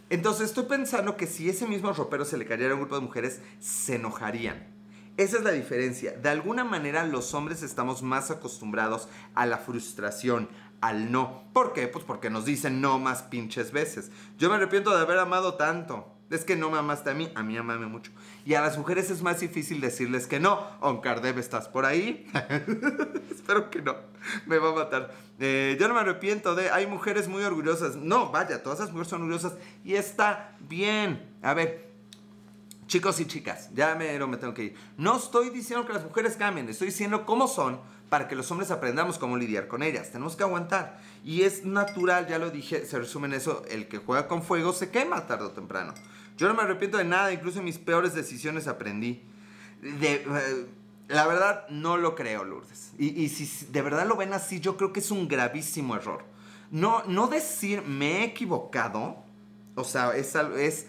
[0.09, 3.03] Entonces estoy pensando que si ese mismo ropero se le cayera a un grupo de
[3.03, 4.80] mujeres, se enojarían.
[5.21, 6.13] Esa es la diferencia.
[6.13, 10.49] De alguna manera los hombres estamos más acostumbrados a la frustración,
[10.81, 11.45] al no.
[11.53, 11.89] ¿Por qué?
[11.89, 14.11] Pues porque nos dicen no más pinches veces.
[14.39, 16.11] Yo me arrepiento de haber amado tanto.
[16.31, 18.13] Es que no me amaste a mí, a mí amame mucho.
[18.47, 20.67] Y a las mujeres es más difícil decirles que no.
[20.81, 22.27] Oncardeb, ¿estás por ahí?
[23.31, 23.97] Espero que no.
[24.47, 25.13] Me va a matar.
[25.39, 26.71] Eh, yo no me arrepiento de...
[26.71, 27.97] Hay mujeres muy orgullosas.
[27.97, 29.53] No, vaya, todas las mujeres son orgullosas.
[29.85, 31.37] Y está bien.
[31.43, 31.90] A ver,
[32.91, 34.75] Chicos y chicas, ya me, me tengo que ir.
[34.97, 38.73] No estoy diciendo que las mujeres cambien, estoy diciendo cómo son para que los hombres
[38.73, 40.11] aprendamos cómo lidiar con ellas.
[40.11, 41.01] Tenemos que aguantar.
[41.25, 44.73] Y es natural, ya lo dije, se resume en eso, el que juega con fuego
[44.73, 45.95] se quema tarde o temprano.
[46.37, 49.23] Yo no me arrepiento de nada, incluso en mis peores decisiones aprendí.
[49.81, 50.67] De, eh,
[51.07, 52.91] la verdad, no lo creo, Lourdes.
[52.99, 56.25] Y, si de verdad lo ven así, yo creo que es un gravísimo error.
[56.73, 59.23] No, no decir me he equivocado,
[59.77, 60.87] o sea, es, es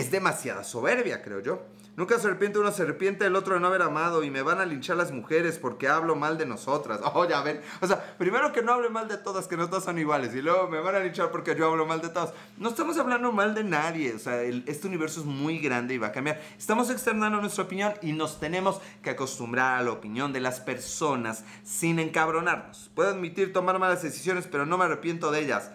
[0.00, 1.62] es demasiada soberbia, creo yo.
[1.96, 4.58] Nunca se arrepiente uno, se arrepiente el otro de no haber amado y me van
[4.58, 7.00] a linchar las mujeres porque hablo mal de nosotras.
[7.12, 7.60] Oh, ya ven.
[7.80, 10.34] O sea, primero que no hable mal de todas, que no todas son iguales.
[10.34, 12.32] Y luego me van a linchar porque yo hablo mal de todas.
[12.56, 14.14] No estamos hablando mal de nadie.
[14.14, 16.40] O sea, este universo es muy grande y va a cambiar.
[16.56, 21.44] Estamos externando nuestra opinión y nos tenemos que acostumbrar a la opinión de las personas
[21.64, 22.90] sin encabronarnos.
[22.94, 25.72] Puedo admitir tomar malas decisiones, pero no me arrepiento de ellas.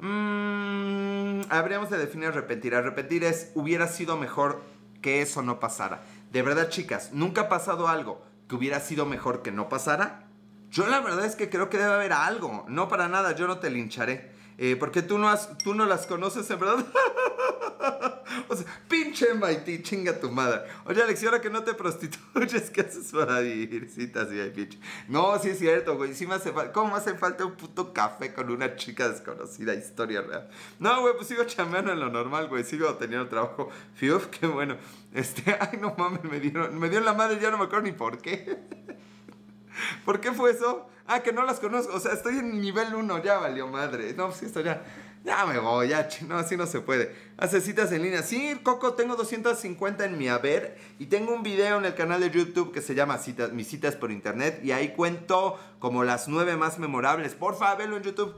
[0.00, 2.74] Mmm, habríamos de definir arrepentir.
[2.74, 4.62] Arrepentir es hubiera sido mejor
[5.02, 6.02] que eso no pasara.
[6.32, 10.28] De verdad, chicas, ¿nunca ha pasado algo que hubiera sido mejor que no pasara?
[10.70, 12.64] Yo la verdad es que creo que debe haber algo.
[12.68, 14.30] No para nada, yo no te lincharé.
[14.58, 16.84] Eh, porque tú no, has, tú no las conoces en verdad.
[18.48, 20.62] o sea, pinche MIT, chinga tu madre.
[20.84, 23.88] Oye, Alex, ¿y ahora que no te prostituyes, qué haces para ir?
[23.90, 24.78] Citas y pinche.
[25.08, 26.14] No, sí es cierto, güey.
[26.14, 26.72] Sí me hace falta.
[26.72, 29.74] ¿Cómo me hace falta un puto café con una chica desconocida?
[29.74, 30.48] Historia real.
[30.78, 32.64] No, güey, pues sigo chambeando en lo normal, güey.
[32.64, 33.70] Sigo teniendo trabajo.
[33.94, 34.76] Fiuf, qué bueno.
[35.14, 37.92] Este, ay, no mames, me dieron, me dio la madre, ya no me acuerdo ni
[37.92, 38.58] por qué.
[40.04, 40.88] ¿Por qué fue eso?
[41.06, 41.94] Ah, que no las conozco.
[41.94, 44.14] O sea, estoy en nivel 1, ya valió madre.
[44.14, 44.82] No, pues esto ya.
[45.26, 47.12] Ya me voy, ya, no, así no se puede.
[47.36, 48.22] Hace citas en línea.
[48.22, 50.78] Sí, Coco, tengo 250 en mi haber.
[51.00, 53.96] Y tengo un video en el canal de YouTube que se llama citas, Mis citas
[53.96, 54.60] por internet.
[54.62, 57.34] Y ahí cuento como las nueve más memorables.
[57.34, 58.36] Porfa, velo en YouTube.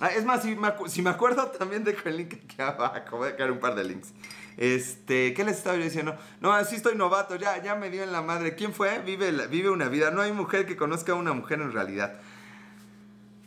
[0.00, 3.18] Ah, es más, si me, acuerdo también dejo el link aquí abajo.
[3.18, 4.14] Voy a dejar un par de links.
[4.56, 6.16] Este, ¿qué les estaba diciendo?
[6.40, 8.54] No, así estoy novato, ya, ya me dio en la madre.
[8.54, 8.98] ¿Quién fue?
[9.00, 10.10] Vive, vive una vida.
[10.10, 12.18] No hay mujer que conozca a una mujer en realidad.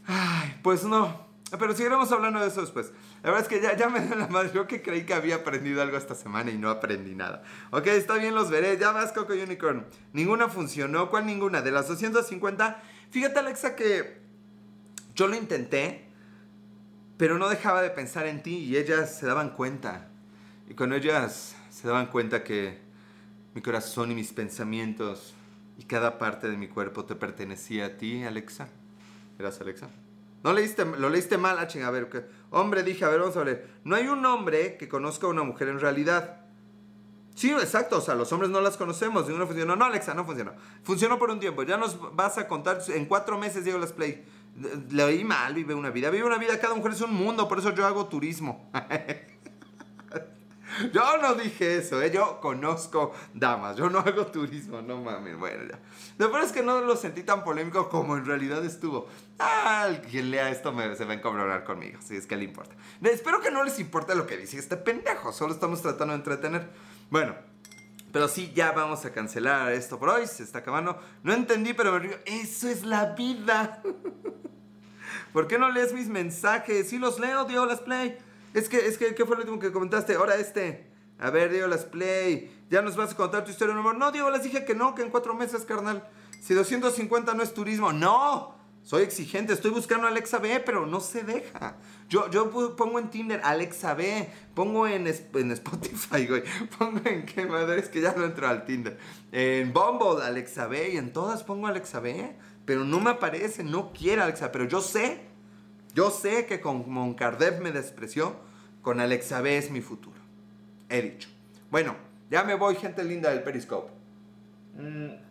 [0.05, 1.32] Ay, pues no.
[1.59, 2.91] Pero seguiremos hablando de eso después.
[3.21, 4.51] La verdad es que ya, ya me dio la madre.
[4.53, 7.43] Yo que creí que había aprendido algo esta semana y no aprendí nada.
[7.71, 8.77] Ok, está bien, los veré.
[8.77, 9.85] Ya vas, Coco Unicorn.
[10.13, 11.09] Ninguna funcionó.
[11.09, 11.61] ¿Cuál ninguna?
[11.61, 12.81] De las 250.
[13.11, 14.21] Fíjate, Alexa, que
[15.15, 16.07] yo lo intenté,
[17.17, 20.09] pero no dejaba de pensar en ti y ellas se daban cuenta.
[20.67, 22.79] Y cuando ellas se daban cuenta que
[23.53, 25.35] mi corazón y mis pensamientos
[25.77, 28.69] y cada parte de mi cuerpo te pertenecía a ti, Alexa.
[29.37, 29.89] ¿Eras Alexa?
[30.43, 33.69] No leíste, lo leíste mal, ah, a ver, hombre, dije, a ver, vamos a ver.
[33.85, 36.41] No hay un hombre que conozca a una mujer en realidad.
[37.33, 39.75] Sí, exacto, o sea, los hombres no las conocemos, ninguno funcionó.
[39.75, 40.51] No, Alexa, no funcionó.
[40.83, 44.25] Funcionó por un tiempo, ya nos vas a contar, en cuatro meses Diego las play.
[44.91, 47.73] Leí mal, vive una vida, vive una vida, cada mujer es un mundo, por eso
[47.73, 48.69] yo hago turismo.
[50.93, 52.11] Yo no dije eso, ¿eh?
[52.11, 55.79] yo conozco damas, yo no hago turismo, no mames, bueno ya.
[56.17, 59.07] Lo peor es que no lo sentí tan polémico como en realidad estuvo.
[59.39, 62.75] Ah, quien lea esto me, se va a encabronar conmigo, si es que le importa.
[63.01, 66.69] Espero que no les importe lo que dice este pendejo, solo estamos tratando de entretener.
[67.09, 67.35] Bueno,
[68.11, 70.99] pero sí, ya vamos a cancelar esto por hoy, se está acabando.
[71.23, 72.17] No entendí, pero me río.
[72.25, 73.81] Eso es la vida.
[75.33, 76.89] ¿Por qué no lees mis mensajes?
[76.89, 78.17] Sí los leo, Dios, las play.
[78.53, 80.15] Es que, es que, ¿qué fue lo último que comentaste?
[80.15, 80.91] Ahora este.
[81.19, 82.65] A ver, Diego, las play.
[82.69, 83.97] ¿Ya nos vas a contar tu historia, amor?
[83.97, 86.07] No, Diego, les dije que no, que en cuatro meses, carnal.
[86.41, 87.93] Si 250 no es turismo.
[87.93, 88.61] ¡No!
[88.83, 91.77] Soy exigente, estoy buscando a Alexa B, pero no se deja.
[92.09, 96.43] Yo, yo pongo en Tinder Alexa B, pongo en, en Spotify, güey.
[96.77, 98.97] Pongo en qué madre, es que ya no entro al Tinder.
[99.31, 102.35] En Bumble, Alexa B, y en todas pongo Alexa B.
[102.65, 105.32] Pero no me aparece, no quiere Alexa, pero yo sé
[105.93, 108.35] yo sé que con Moncardev me despreció,
[108.81, 110.17] con Alexa B es mi futuro.
[110.89, 111.29] He dicho.
[111.69, 111.95] Bueno,
[112.29, 113.91] ya me voy, gente linda del Periscope.
[114.77, 115.23] Mm.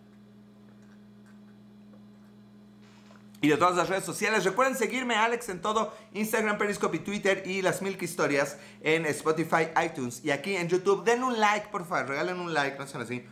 [3.43, 4.45] Y de todas las redes sociales.
[4.45, 7.43] Recuerden seguirme, Alex, en todo Instagram, Periscope y Twitter.
[7.45, 10.25] Y las Milk Historias en Spotify, iTunes.
[10.25, 11.05] Y aquí en YouTube.
[11.05, 12.11] Den un like, por favor.
[12.11, 13.25] Regalen un like, no sean así.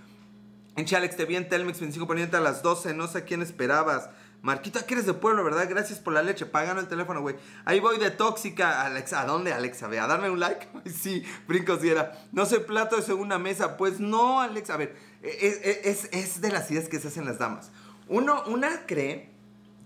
[0.74, 2.92] En Alex, te vi en Telmex 25 poniente a las 12.
[2.92, 4.10] No sé quién esperabas.
[4.42, 5.66] Marquito, aquí eres de pueblo, ¿verdad?
[5.68, 6.46] Gracias por la leche.
[6.46, 7.36] Pagando el teléfono, güey.
[7.66, 8.82] Ahí voy de tóxica.
[8.86, 9.86] Alexa, ¿a dónde, Alexa?
[9.86, 10.66] Ve, a darme un like.
[10.90, 12.18] sí, brincos diera.
[12.32, 13.76] No sé, plato de segunda mesa.
[13.76, 14.74] Pues no, Alexa.
[14.74, 17.70] A ver, e, e, es, es, de las ideas que se hacen las damas.
[18.08, 19.30] Uno, una cree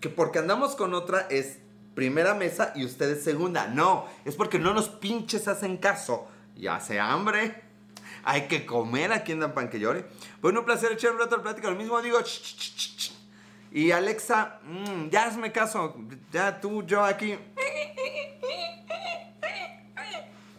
[0.00, 1.58] que porque andamos con otra es
[1.96, 3.66] primera mesa y ustedes segunda.
[3.66, 6.28] No, es porque no nos pinches hacen caso.
[6.56, 7.64] Y hace hambre.
[8.22, 10.06] Hay que comer aquí en Dan Panquellore.
[10.40, 11.68] Bueno, un placer echar un rato al plática.
[11.68, 12.18] Lo mismo digo,
[13.74, 15.96] y Alexa, mm, ya hazme caso,
[16.30, 17.37] ya tú, yo aquí.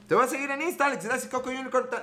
[0.06, 1.08] Te voy a seguir en Insta, Alex.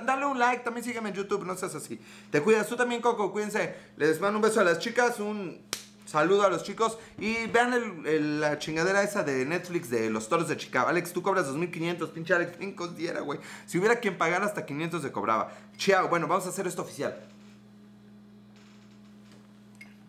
[0.05, 2.01] Dale un like, también sígueme en YouTube, no seas así.
[2.31, 3.75] Te cuidas tú también, Coco, cuídense.
[3.95, 5.61] Les mando un beso a las chicas, un
[6.03, 6.97] saludo a los chicos.
[7.19, 10.89] Y vean la chingadera esa de Netflix de los toros de Chicago.
[10.89, 13.39] Alex, tú cobras 2.500, pinche Alex, ¿quién güey?
[13.67, 15.51] Si hubiera quien pagara hasta 500 se cobraba.
[15.77, 17.29] Chao, bueno, vamos a hacer esto oficial.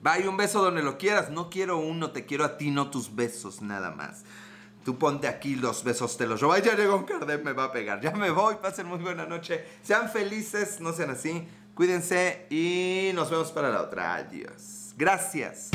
[0.05, 1.31] Vaya un beso donde lo quieras.
[1.31, 4.25] No quiero uno, te quiero a ti, no tus besos, nada más.
[4.85, 6.55] Tú ponte aquí los besos, te los robo.
[6.59, 8.03] Ya llegó un Cardem, me va a pegar.
[8.03, 9.65] Ya me voy, pasen muy buena noche.
[9.83, 11.49] Sean felices, no sean así.
[11.75, 14.17] Cuídense y nos vemos para la otra.
[14.17, 14.93] Adiós.
[14.95, 15.71] Gracias.